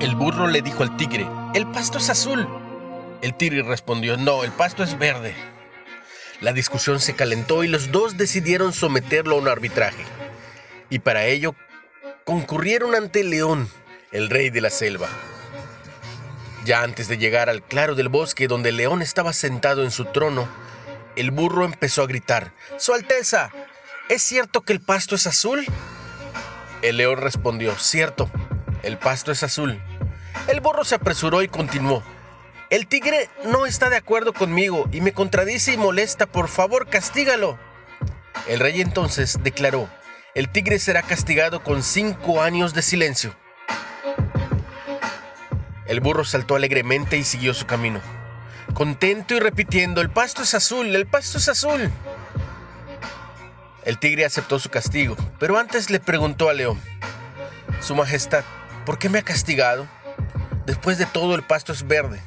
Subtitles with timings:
[0.00, 2.46] El burro le dijo al tigre, el pasto es azul.
[3.20, 5.34] El tigre respondió, no, el pasto es verde.
[6.40, 10.04] La discusión se calentó y los dos decidieron someterlo a un arbitraje.
[10.88, 11.56] Y para ello
[12.24, 13.68] concurrieron ante león,
[14.12, 15.08] el rey de la selva.
[16.64, 20.48] Ya antes de llegar al claro del bosque donde león estaba sentado en su trono,
[21.16, 23.50] el burro empezó a gritar, Su Alteza,
[24.08, 25.66] ¿es cierto que el pasto es azul?
[26.82, 28.30] El león respondió, cierto,
[28.82, 29.80] el pasto es azul.
[30.48, 32.02] El burro se apresuró y continuó,
[32.70, 36.26] el tigre no está de acuerdo conmigo y me contradice y molesta.
[36.26, 37.58] Por favor, castígalo.
[38.46, 39.88] El rey entonces declaró,
[40.34, 43.34] el tigre será castigado con cinco años de silencio.
[45.86, 48.00] El burro saltó alegremente y siguió su camino,
[48.74, 51.90] contento y repitiendo, el pasto es azul, el pasto es azul.
[53.86, 56.78] El tigre aceptó su castigo, pero antes le preguntó al león,
[57.80, 58.44] Su Majestad,
[58.88, 59.86] ¿por qué me ha castigado?
[60.64, 62.22] Después de todo el pasto es verde.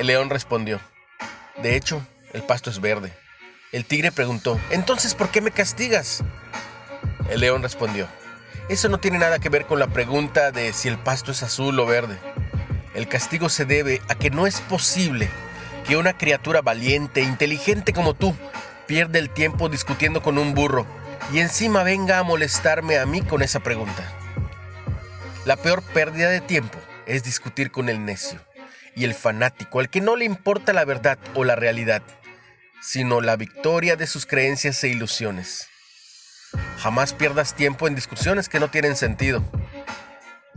[0.00, 0.80] El león respondió,
[1.62, 3.12] de hecho, el pasto es verde.
[3.70, 6.24] El tigre preguntó, entonces, ¿por qué me castigas?
[7.30, 8.08] El león respondió,
[8.68, 11.78] eso no tiene nada que ver con la pregunta de si el pasto es azul
[11.78, 12.18] o verde.
[12.96, 15.28] El castigo se debe a que no es posible
[15.86, 18.34] que una criatura valiente e inteligente como tú
[18.88, 20.84] pierda el tiempo discutiendo con un burro
[21.32, 24.25] y encima venga a molestarme a mí con esa pregunta.
[25.46, 28.40] La peor pérdida de tiempo es discutir con el necio
[28.96, 32.02] y el fanático, al que no le importa la verdad o la realidad,
[32.82, 35.68] sino la victoria de sus creencias e ilusiones.
[36.78, 39.44] Jamás pierdas tiempo en discusiones que no tienen sentido.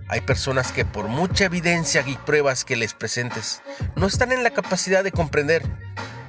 [0.07, 3.61] Hay personas que por mucha evidencia y pruebas que les presentes,
[3.95, 5.61] no están en la capacidad de comprender,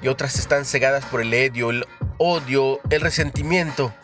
[0.03, 1.87] y otras están cegadas por el edio, el
[2.19, 3.95] odio, el resentimiento,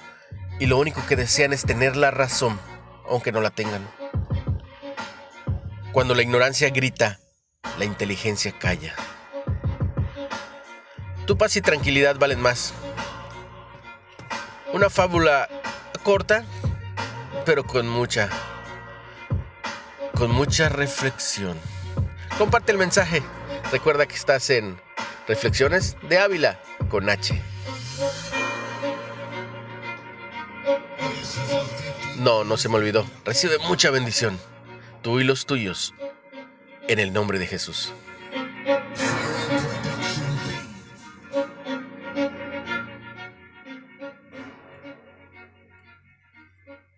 [0.59, 2.59] y lo único que desean es tener la razón,
[3.07, 3.87] aunque no la tengan.
[5.97, 7.21] Cuando la ignorancia grita,
[7.79, 8.95] la inteligencia calla.
[11.27, 12.75] Tu paz y tranquilidad valen más.
[14.75, 15.49] Una fábula
[16.03, 16.45] corta,
[17.47, 18.29] pero con mucha,
[20.15, 21.59] con mucha reflexión.
[22.37, 23.23] Comparte el mensaje.
[23.73, 24.79] Recuerda que estás en
[25.27, 27.41] Reflexiones de Ávila con H.
[32.19, 33.07] No, no se me olvidó.
[33.25, 34.39] Recibe mucha bendición.
[35.07, 35.95] Tú y los tuyos
[36.89, 37.93] en el nombre de Jesús.